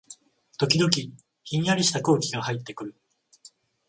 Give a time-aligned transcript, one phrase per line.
[0.57, 0.89] 時々、
[1.43, 2.95] ひんやりした空気がはいってくる